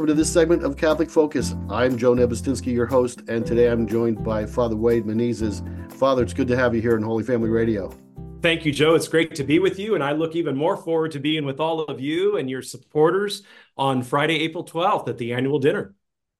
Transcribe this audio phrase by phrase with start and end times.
[0.00, 1.54] Welcome to this segment of Catholic Focus.
[1.68, 5.60] I'm Joe Nebistinsky, your host, and today I'm joined by Father Wade Menezes.
[5.92, 7.92] Father, it's good to have you here on Holy Family Radio.
[8.40, 8.94] Thank you, Joe.
[8.94, 11.60] It's great to be with you, and I look even more forward to being with
[11.60, 13.42] all of you and your supporters
[13.76, 15.94] on Friday, April 12th at the annual dinner.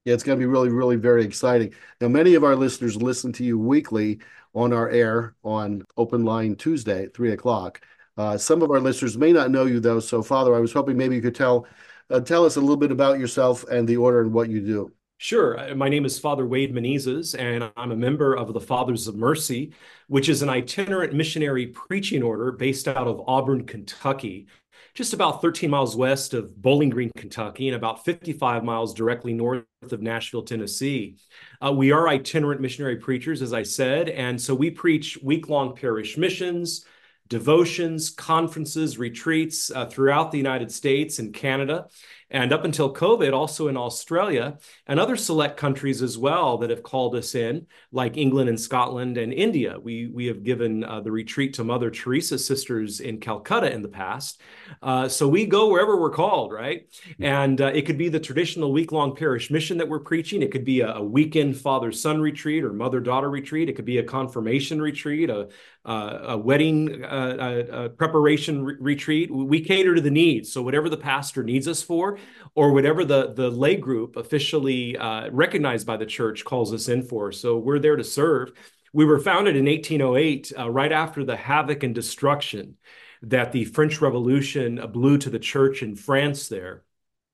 [0.05, 1.71] Yeah, it's going to be really, really very exciting.
[2.01, 4.21] Now, many of our listeners listen to you weekly
[4.55, 7.79] on our air on Open Line Tuesday, at three o'clock.
[8.17, 9.99] Uh, some of our listeners may not know you, though.
[9.99, 11.67] So, Father, I was hoping maybe you could tell
[12.11, 14.91] uh, tell us a little bit about yourself and the order and what you do.
[15.17, 15.59] Sure.
[15.59, 19.15] Uh, my name is Father Wade Menezes, and I'm a member of the Fathers of
[19.15, 19.71] Mercy,
[20.07, 24.47] which is an itinerant missionary preaching order based out of Auburn, Kentucky,
[24.95, 29.63] just about 13 miles west of Bowling Green, Kentucky, and about 55 miles directly north
[29.83, 31.17] of Nashville, Tennessee.
[31.63, 35.75] Uh, we are itinerant missionary preachers, as I said, and so we preach week long
[35.75, 36.83] parish missions
[37.31, 41.87] devotions, conferences, retreats uh, throughout the United States and Canada,
[42.31, 46.81] and up until COVID, also in Australia and other select countries as well that have
[46.81, 49.77] called us in, like England and Scotland and India.
[49.79, 53.89] We, we have given uh, the retreat to Mother Teresa's sisters in Calcutta in the
[53.89, 54.41] past.
[54.81, 56.87] Uh, so we go wherever we're called, right?
[57.19, 60.41] And uh, it could be the traditional week long parish mission that we're preaching.
[60.41, 63.67] It could be a, a weekend father son retreat or mother daughter retreat.
[63.67, 65.49] It could be a confirmation retreat, a,
[65.85, 69.29] a wedding uh, preparation re- retreat.
[69.29, 70.53] We cater to the needs.
[70.53, 72.19] So whatever the pastor needs us for,
[72.55, 77.03] or whatever the the lay group officially uh, recognized by the church calls us in
[77.03, 77.31] for.
[77.31, 78.51] So we're there to serve.
[78.93, 82.77] We were founded in 1808, uh, right after the havoc and destruction
[83.21, 86.83] that the French Revolution blew to the church in France there.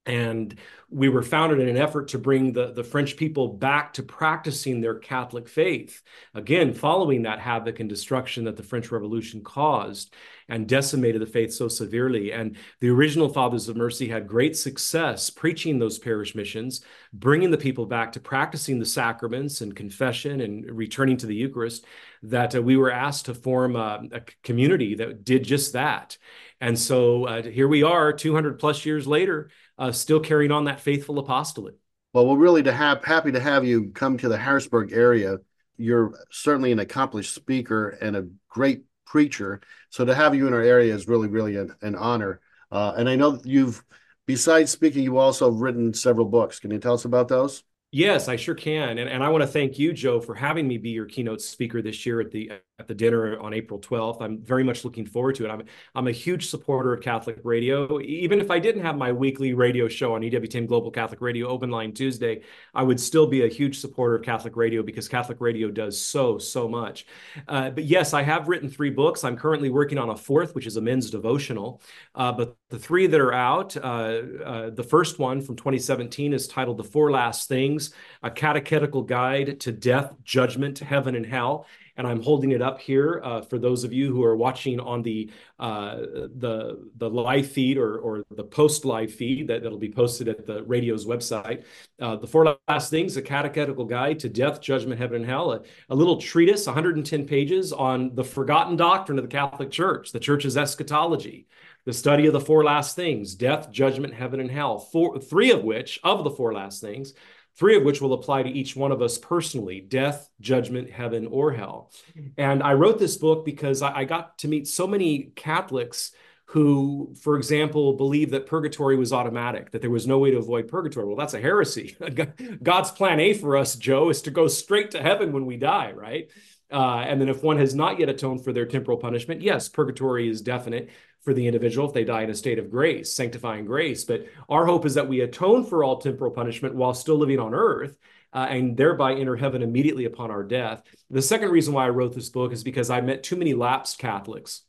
[0.07, 0.55] And
[0.89, 4.79] we were founded in an effort to bring the, the French people back to practicing
[4.79, 6.01] their Catholic faith.
[6.33, 10.15] Again, following that havoc and destruction that the French Revolution caused
[10.47, 12.31] and decimated the faith so severely.
[12.31, 16.79] And the original Fathers of Mercy had great success preaching those parish missions,
[17.11, 21.85] bringing the people back to practicing the sacraments and confession and returning to the Eucharist,
[22.23, 26.17] that uh, we were asked to form a, a community that did just that.
[26.61, 30.79] And so uh, here we are, 200 plus years later, uh, still carrying on that
[30.79, 31.77] faithful apostolate.
[32.13, 35.37] Well, we're really to have happy to have you come to the Harrisburg area.
[35.77, 39.61] You're certainly an accomplished speaker and a great preacher.
[39.89, 42.41] So to have you in our area is really, really an, an honor.
[42.71, 43.83] Uh, and I know you've,
[44.25, 46.59] besides speaking, you also written several books.
[46.59, 47.63] Can you tell us about those?
[47.91, 48.97] Yes, I sure can.
[48.97, 51.81] And, and I want to thank you, Joe, for having me be your keynote speaker
[51.81, 52.51] this year at the
[52.87, 54.21] the dinner on April 12th.
[54.21, 55.49] I'm very much looking forward to it.
[55.49, 55.63] I'm
[55.95, 57.99] I'm a huge supporter of Catholic radio.
[58.01, 61.69] Even if I didn't have my weekly radio show on EWTN Global Catholic Radio Open
[61.69, 62.41] Line Tuesday,
[62.73, 66.37] I would still be a huge supporter of Catholic radio because Catholic radio does so
[66.37, 67.05] so much.
[67.47, 69.23] Uh, but yes, I have written three books.
[69.23, 71.81] I'm currently working on a fourth, which is a men's devotional.
[72.15, 76.47] Uh, but the three that are out, uh, uh the first one from 2017 is
[76.47, 77.93] titled "The Four Last Things:
[78.23, 81.65] A Catechetical Guide to Death, Judgment, Heaven, and Hell."
[81.97, 85.01] And I'm holding it up here uh, for those of you who are watching on
[85.01, 89.91] the uh, the the live feed or or the post live feed that that'll be
[89.91, 91.63] posted at the radio's website.
[91.99, 95.51] Uh, the four last things: a catechetical guide to death, judgment, heaven, and hell.
[95.51, 100.19] A, a, little treatise, 110 pages on the forgotten doctrine of the Catholic Church, the
[100.19, 101.47] Church's eschatology.
[101.85, 104.77] The study of the four last things: death, judgment, heaven, and hell.
[104.77, 107.13] Four, three of which of the four last things
[107.57, 111.51] three of which will apply to each one of us personally death, judgment, heaven, or
[111.51, 111.91] hell.
[112.17, 112.29] Mm-hmm.
[112.37, 116.11] And I wrote this book because I, got to meet so many Catholics
[116.51, 120.69] who, for example, believe that purgatory was automatic, that there was no way to avoid
[120.69, 121.05] purgatory.
[121.05, 121.97] Well, that's a heresy.
[122.63, 125.91] God's plan A for us, Joe, is to go straight to heaven when we die,
[125.91, 126.29] right?
[126.71, 130.29] Uh, and then if one has not yet atoned for their temporal punishment, yes, purgatory
[130.29, 130.89] is definite
[131.21, 134.03] for the individual if they die in a state of grace, sanctifying grace.
[134.03, 137.53] But our hope is that we atone for all temporal punishment while still living on
[137.53, 137.97] earth.
[138.33, 140.83] Uh, and thereby enter heaven immediately upon our death.
[141.09, 143.99] The second reason why I wrote this book is because I met too many lapsed
[143.99, 144.63] Catholics,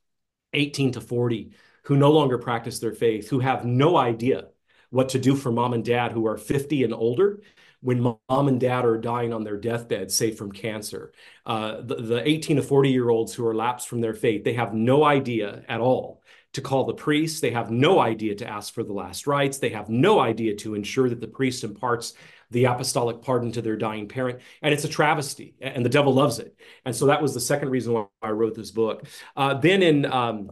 [0.55, 1.50] 18 to 40,
[1.83, 4.45] who no longer practice their faith, who have no idea
[4.91, 7.41] what to do for mom and dad who are 50 and older
[7.81, 11.13] when mom and dad are dying on their deathbed, say from cancer.
[11.47, 14.55] Uh, the, the 18 to 40 year olds who are lapsed from their faith, they
[14.55, 16.23] have no idea at all
[16.55, 17.41] to call the priest.
[17.41, 19.59] They have no idea to ask for the last rites.
[19.59, 22.15] They have no idea to ensure that the priest imparts
[22.51, 24.41] the apostolic pardon to their dying parent.
[24.63, 26.57] And it's a travesty, and the devil loves it.
[26.85, 29.05] And so that was the second reason why I wrote this book.
[29.37, 30.51] Uh, then in um,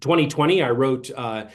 [0.00, 1.10] 2020, I wrote.
[1.14, 1.46] Uh,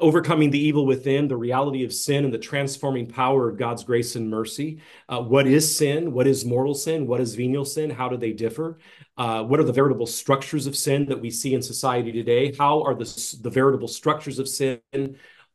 [0.00, 4.16] overcoming the evil within, the reality of sin, and the transforming power of God's grace
[4.16, 4.80] and mercy.
[5.08, 6.12] Uh, what is sin?
[6.12, 7.06] What is mortal sin?
[7.06, 7.90] What is venial sin?
[7.90, 8.78] How do they differ?
[9.16, 12.54] Uh, what are the veritable structures of sin that we see in society today?
[12.56, 14.80] How are the, the veritable structures of sin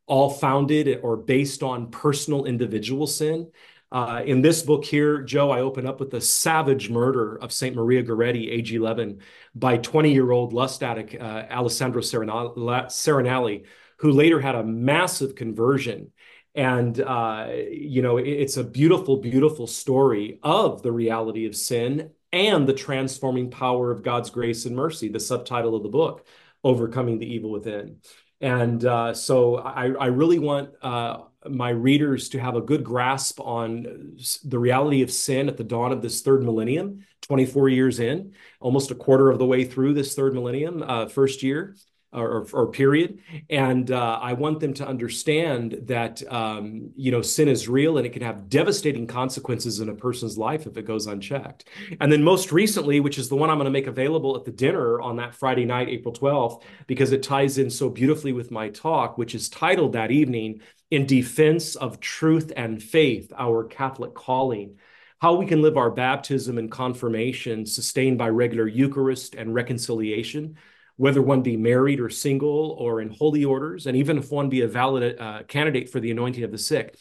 [0.06, 3.50] all founded or based on personal individual sin.
[3.92, 7.76] Uh, in this book here, Joe, I open up with the savage murder of St.
[7.76, 9.20] Maria Goretti, age 11,
[9.54, 13.66] by 20 year old lust addict uh, Alessandro Serenelli,
[14.00, 16.12] who later had a massive conversion.
[16.56, 22.68] And, uh, you know, it's a beautiful, beautiful story of the reality of sin and
[22.68, 26.26] the transforming power of God's grace and mercy, the subtitle of the book,
[26.64, 27.98] Overcoming the Evil Within.
[28.42, 31.20] And uh, so I, I, really want uh,
[31.50, 35.94] my readers to have a good grasp on the reality of sin at the dawn
[35.94, 40.14] of this third millennium, 24 years in, almost a quarter of the way through this
[40.14, 41.76] third millennium, uh, first year
[42.14, 43.20] or, or period.
[43.50, 48.06] And uh, I want them to understand that um, you know sin is real and
[48.06, 51.66] it can have devastating consequences in a person's life if it goes unchecked.
[52.00, 54.52] And then most recently, which is the one I'm going to make available at the
[54.52, 58.70] dinner on that Friday night, April 12th, because it ties in so beautifully with my
[58.70, 60.62] talk, which is titled that evening
[60.92, 64.78] "In Defense of Truth and Faith: Our Catholic Calling."
[65.24, 70.58] how we can live our baptism and confirmation sustained by regular Eucharist and reconciliation
[70.98, 74.62] whether one be married or single or in holy orders, and even if one be
[74.62, 76.96] a valid uh, candidate for the anointing of the sick,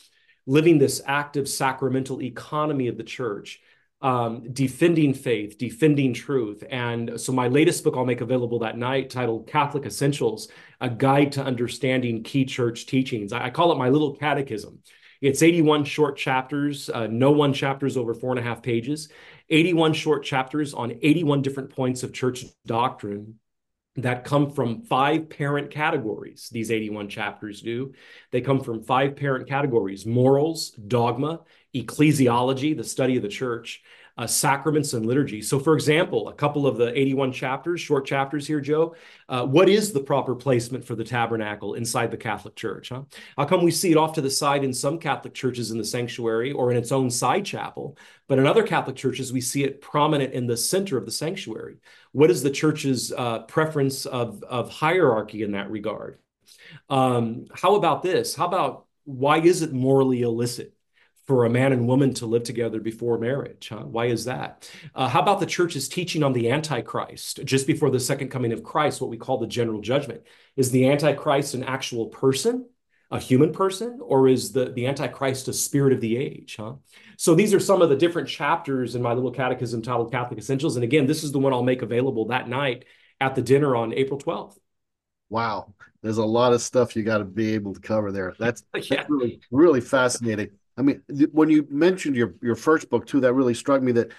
[0.46, 3.60] living this active sacramental economy of the church,
[4.00, 6.64] um, defending faith, defending truth.
[6.68, 10.48] And so, my latest book I'll make available that night, titled Catholic Essentials
[10.80, 13.32] A Guide to Understanding Key Church Teachings.
[13.32, 14.80] I, call it my little catechism.
[15.20, 19.08] It's 81 short chapters, uh, no one chapter is over four and a half pages,
[19.50, 23.38] 81 short chapters on 81 different points of church doctrine
[23.96, 26.48] that come from five parent categories.
[26.50, 27.92] These 81 chapters do.
[28.30, 31.40] They come from five parent categories morals, dogma,
[31.74, 33.82] ecclesiology, the study of the church,
[34.18, 35.40] uh, sacraments and liturgy.
[35.40, 38.94] So, for example, a couple of the 81 chapters, short chapters here, Joe.
[39.28, 42.90] Uh, what is the proper placement for the tabernacle inside the Catholic Church?
[42.90, 43.02] Huh?
[43.36, 45.84] How come we see it off to the side in some Catholic churches in the
[45.84, 47.96] sanctuary or in its own side chapel,
[48.28, 51.76] but in other Catholic churches we see it prominent in the center of the sanctuary?
[52.12, 56.18] What is the church's uh, preference of, of hierarchy in that regard?
[56.88, 58.34] Um, how about this?
[58.34, 60.74] How about why is it morally illicit
[61.26, 63.68] for a man and woman to live together before marriage.
[63.68, 63.84] Huh?
[63.84, 64.68] Why is that?
[64.94, 68.64] Uh, how about the church's teaching on the Antichrist just before the second coming of
[68.64, 70.22] Christ, what we call the general judgment?
[70.56, 72.66] Is the Antichrist an actual person,
[73.10, 76.56] a human person, or is the, the Antichrist a spirit of the age?
[76.58, 76.74] Huh?
[77.16, 80.76] So these are some of the different chapters in my little catechism titled Catholic Essentials.
[80.76, 82.84] And again, this is the one I'll make available that night
[83.20, 84.58] at the dinner on April 12th.
[85.30, 85.72] Wow.
[86.02, 88.34] There's a lot of stuff you got to be able to cover there.
[88.40, 88.82] That's, yeah.
[88.90, 90.50] that's really, really fascinating.
[90.76, 91.02] I mean,
[91.32, 94.12] when you mentioned your your first book too, that really struck me that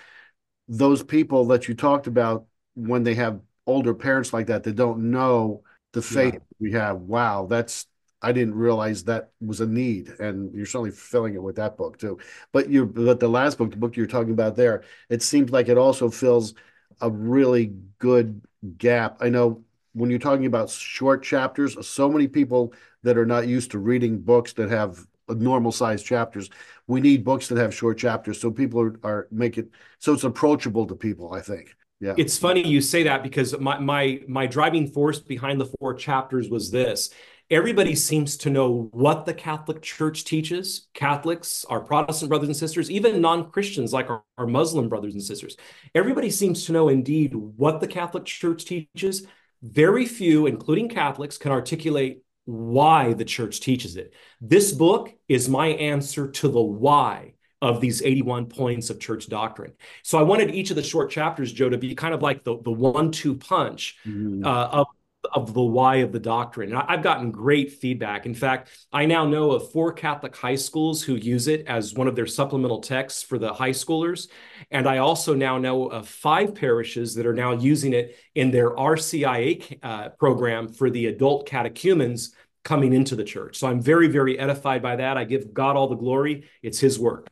[0.67, 2.45] those people that you talked about
[2.75, 5.63] when they have older parents like that that don't know
[5.93, 6.39] the faith yeah.
[6.59, 6.97] we have.
[6.97, 7.87] Wow, that's
[8.21, 11.97] I didn't realize that was a need, and you're certainly filling it with that book
[11.97, 12.19] too.
[12.51, 15.67] But you, but the last book, the book you're talking about there, it seems like
[15.67, 16.53] it also fills
[17.01, 18.41] a really good
[18.77, 19.17] gap.
[19.19, 19.63] I know
[19.93, 22.73] when you're talking about short chapters, so many people
[23.03, 26.49] that are not used to reading books that have normal sized chapters.
[26.87, 29.69] We need books that have short chapters so people are, are make it
[29.99, 31.75] so it's approachable to people, I think.
[31.99, 32.15] Yeah.
[32.17, 36.49] It's funny you say that because my my my driving force behind the four chapters
[36.49, 37.11] was this.
[37.49, 40.87] Everybody seems to know what the Catholic Church teaches.
[40.93, 45.55] Catholics, our Protestant brothers and sisters, even non-Christians like our, our Muslim brothers and sisters.
[45.93, 49.27] Everybody seems to know indeed what the Catholic Church teaches.
[49.61, 54.13] Very few, including Catholics, can articulate why the church teaches it.
[54.41, 59.71] This book is my answer to the why of these 81 points of church doctrine.
[60.03, 62.61] So I wanted each of the short chapters, Joe, to be kind of like the,
[62.61, 64.45] the one-two punch mm.
[64.45, 64.87] uh, of
[65.33, 66.73] of the why of the doctrine.
[66.73, 68.25] And I've gotten great feedback.
[68.25, 72.07] In fact, I now know of four Catholic high schools who use it as one
[72.07, 74.27] of their supplemental texts for the high schoolers.
[74.71, 78.71] And I also now know of five parishes that are now using it in their
[78.71, 83.57] RCIA uh, program for the adult catechumens coming into the church.
[83.57, 85.17] So I'm very, very edified by that.
[85.17, 86.49] I give God all the glory.
[86.61, 87.27] It's his work.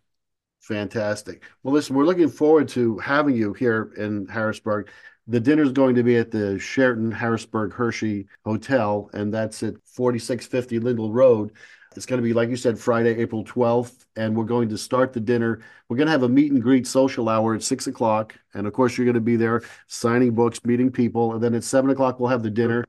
[0.62, 1.44] Fantastic.
[1.64, 4.90] Well, listen, we're looking forward to having you here in Harrisburg.
[5.28, 9.76] The dinner is going to be at the Sheraton Harrisburg Hershey Hotel, and that's at
[9.86, 11.52] 4650 Lindle Road.
[11.96, 15.12] It's going to be, like you said, Friday, April 12th, and we're going to start
[15.12, 15.62] the dinner.
[15.90, 18.34] We're going to have a meet and greet social hour at six o'clock.
[18.54, 21.34] And of course, you're going to be there signing books, meeting people.
[21.34, 22.86] And then at seven o'clock, we'll have the dinner.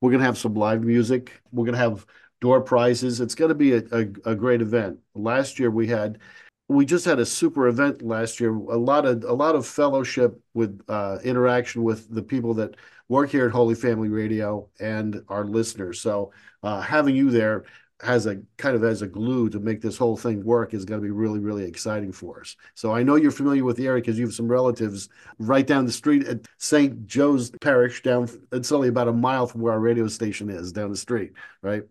[0.00, 1.42] We're going to have some live music.
[1.52, 2.06] We're going to have
[2.40, 3.20] door prizes.
[3.20, 4.98] It's going to be a, a, a great event.
[5.14, 6.18] Last year, we had
[6.68, 8.52] we just had a super event last year.
[8.52, 12.76] A lot of a lot of fellowship with uh, interaction with the people that
[13.08, 16.00] work here at Holy Family Radio and our listeners.
[16.00, 16.32] So
[16.62, 17.64] uh, having you there
[18.02, 21.00] has a kind of as a glue to make this whole thing work is going
[21.00, 22.56] to be really, really exciting for us.
[22.74, 25.08] So I know you're familiar with the area because you have some relatives
[25.38, 27.06] right down the street at St.
[27.06, 28.02] Joe's Parish.
[28.02, 31.32] Down, it's only about a mile from where our radio station is down the street,
[31.62, 31.84] right?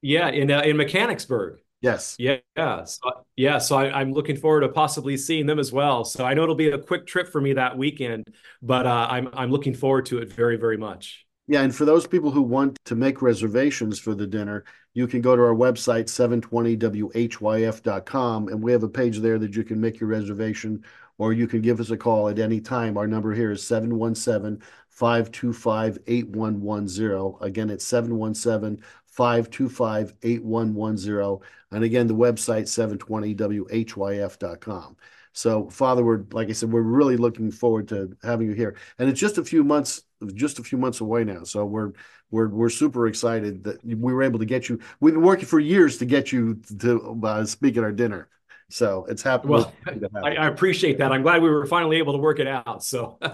[0.00, 1.58] Yeah, in uh, in Mechanicsburg.
[1.80, 2.16] Yes.
[2.18, 2.38] Yeah.
[2.56, 2.82] Yeah.
[2.84, 3.00] So,
[3.36, 3.58] yeah.
[3.58, 6.04] So I, am looking forward to possibly seeing them as well.
[6.04, 9.28] So I know it'll be a quick trip for me that weekend, but uh, I'm
[9.32, 11.24] I'm looking forward to it very very much.
[11.46, 15.22] Yeah, and for those people who want to make reservations for the dinner, you can
[15.22, 19.98] go to our website 720whyf.com and we have a page there that you can make
[19.98, 20.84] your reservation
[21.16, 22.98] or you can give us a call at any time.
[22.98, 24.62] Our number here is 717
[24.98, 27.36] 525 8110.
[27.40, 31.38] Again, it's 717 525 8110.
[31.70, 34.96] And again, the website 720whyf.com.
[35.32, 38.74] So, Father, we're like I said, we're really looking forward to having you here.
[38.98, 40.02] And it's just a few months,
[40.34, 41.44] just a few months away now.
[41.44, 41.92] So we're
[42.32, 44.80] we're we're super excited that we were able to get you.
[44.98, 48.28] We've been working for years to get you to uh, speak at our dinner.
[48.68, 49.52] So it's happening.
[49.52, 49.72] Well,
[50.24, 51.12] I, I appreciate that.
[51.12, 52.82] I'm glad we were finally able to work it out.
[52.82, 53.20] So.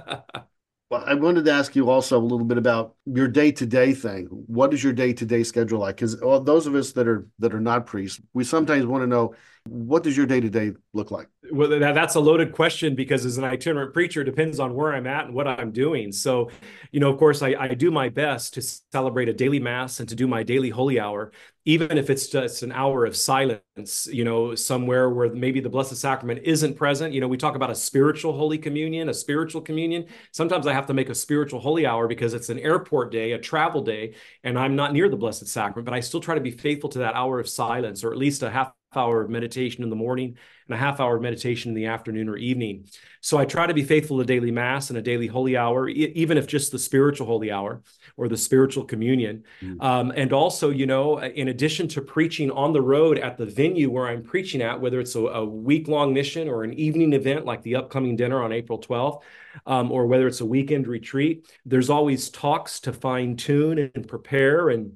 [0.91, 4.27] Well, I wanted to ask you also a little bit about your day-to-day thing.
[4.27, 5.97] What is your day-to-day schedule like?
[5.97, 9.07] Because uh, those of us that are that are not priests, we sometimes want to
[9.07, 9.35] know
[9.67, 11.29] what does your day-to-day look like.
[11.51, 14.93] Well, that, that's a loaded question because as an itinerant preacher, it depends on where
[14.93, 16.13] I'm at and what I'm doing.
[16.13, 16.51] So,
[16.93, 20.09] you know, of course, I, I do my best to celebrate a daily mass and
[20.09, 21.33] to do my daily holy hour
[21.67, 25.97] even if it's just an hour of silence, you know, somewhere where maybe the Blessed
[25.97, 27.15] Sacrament isn't present.
[27.15, 30.05] You know, we talk about a spiritual Holy Communion, a spiritual communion.
[30.33, 33.39] Sometimes I have to make a spiritual holy hour because it's an airport day, a
[33.39, 36.51] travel day, and I'm not near the Blessed Sacrament, but I still try to be
[36.51, 39.91] faithful to that hour of silence or at least a half hour of meditation in
[39.91, 40.37] the morning
[40.67, 42.87] and a half hour of meditation in the afternoon or evening.
[43.21, 46.13] So I try to be faithful to daily mass and a daily holy hour, e-
[46.15, 47.83] even if just the spiritual holy hour
[48.17, 49.45] or the spiritual communion.
[49.63, 49.83] Mm.
[49.83, 53.91] Um, and also, you know, in addition to preaching on the road at the venue
[53.91, 57.45] where I'm preaching at, whether it's a, a week long mission or an evening event
[57.45, 59.23] like the upcoming dinner on April 12th,
[59.67, 64.71] um, or whether it's a weekend retreat, there's always talks to fine tune and prepare
[64.71, 64.95] and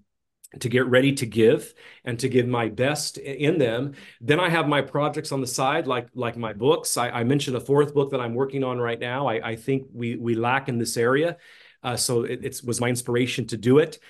[0.60, 1.74] to get ready to give
[2.04, 3.94] and to give my best in them.
[4.20, 6.96] Then i have my projects on the side like like my books.
[6.96, 9.26] I, I mentioned a fourth book that i'm working on right now.
[9.26, 11.36] I, I think we we lack in this area.
[11.82, 14.00] Uh, so it, was my inspiration to do it.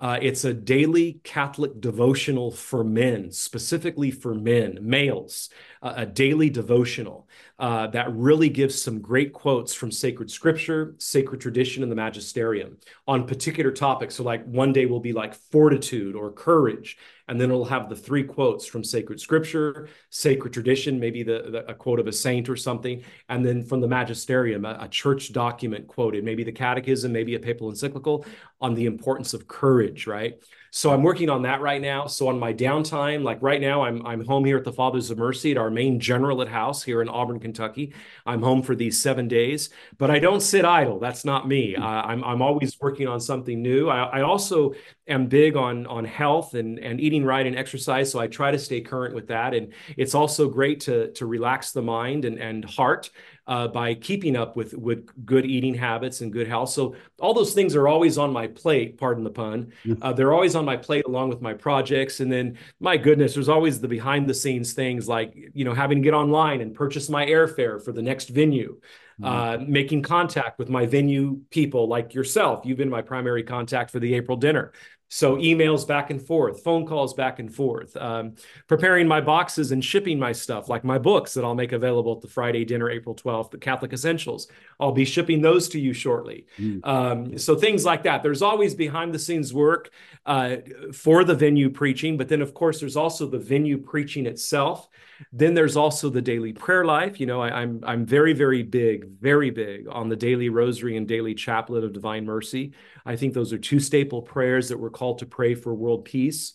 [0.00, 5.50] Uh, it's a daily Catholic devotional for men, specifically for men, males,
[5.82, 11.82] a daily devotional uh, that really gives some great quotes from sacred scripture, sacred tradition,
[11.82, 14.14] and the magisterium on particular topics.
[14.14, 17.96] So, like one day will be like fortitude or courage, and then it'll have the
[17.96, 22.48] three quotes from sacred scripture, sacred tradition, maybe the, the a quote of a saint
[22.48, 27.12] or something, and then from the magisterium, a, a church document quoted, maybe the catechism,
[27.12, 28.24] maybe a papal encyclical
[28.60, 30.40] on the importance of courage, right?
[30.70, 32.06] So I'm working on that right now.
[32.06, 35.18] So on my downtime, like right now, I'm I'm home here at the Fathers of
[35.18, 37.94] Mercy at our main generalate house here in Auburn, Kentucky.
[38.26, 40.98] I'm home for these seven days, but I don't sit idle.
[40.98, 41.76] That's not me.
[41.76, 43.88] Uh, I'm I'm always working on something new.
[43.88, 44.74] I, I also
[45.08, 48.58] am big on on health and and eating right and exercise, so I try to
[48.58, 49.54] stay current with that.
[49.54, 53.10] And it's also great to to relax the mind and and heart
[53.48, 56.68] uh, by keeping up with with good eating habits and good health.
[56.68, 58.98] So all those things are always on my plate.
[58.98, 59.72] Pardon the pun.
[60.02, 62.20] Uh, they're always on my plate along with my projects.
[62.20, 65.98] And then, my goodness, there's always the behind the scenes things like you know having
[65.98, 68.80] to get online and purchase my airfare for the next venue.
[69.20, 69.24] Mm-hmm.
[69.64, 72.64] Uh, making contact with my venue people like yourself.
[72.64, 74.72] You've been my primary contact for the April dinner.
[75.08, 78.34] So emails back and forth, phone calls back and forth, um,
[78.66, 82.20] preparing my boxes and shipping my stuff, like my books that I'll make available at
[82.20, 84.48] the Friday dinner, April 12th, the Catholic Essentials.
[84.78, 86.46] I'll be shipping those to you shortly.
[86.58, 86.86] Mm.
[86.86, 88.22] Um, so things like that.
[88.22, 89.90] There's always behind the scenes work
[90.26, 90.56] uh,
[90.92, 94.88] for the venue preaching, but then of course there's also the venue preaching itself.
[95.32, 97.18] Then there's also the daily prayer life.
[97.18, 101.08] You know, I, I'm I'm very very big, very big on the daily rosary and
[101.08, 102.72] daily chaplet of divine mercy.
[103.04, 106.54] I think those are two staple prayers that we're called to pray for world peace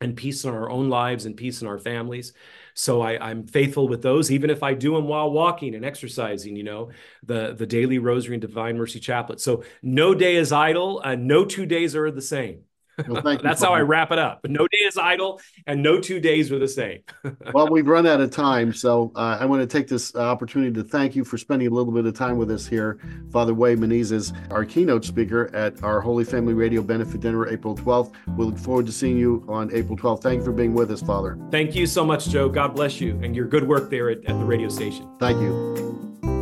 [0.00, 2.32] and peace in our own lives and peace in our families.
[2.74, 6.54] So I, am faithful with those, even if I do them while walking and exercising,
[6.56, 6.90] you know,
[7.22, 9.40] the, the daily rosary and divine mercy chaplet.
[9.40, 12.65] So no day is idle and no two days are the same.
[13.06, 14.40] Well, That's how I wrap it up.
[14.48, 17.00] No day is idle, and no two days are the same.
[17.54, 20.82] well, we've run out of time, so uh, I want to take this opportunity to
[20.82, 22.98] thank you for spending a little bit of time with us here.
[23.30, 28.12] Father Wade Menezes, our keynote speaker at our Holy Family Radio Benefit Dinner, April 12th.
[28.36, 30.22] We look forward to seeing you on April 12th.
[30.22, 31.38] Thank you for being with us, Father.
[31.50, 32.48] Thank you so much, Joe.
[32.48, 35.08] God bless you and your good work there at, at the radio station.
[35.18, 36.35] Thank you.